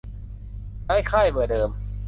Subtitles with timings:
[0.87, 1.69] ย้ายค่ายเบอร์เดิม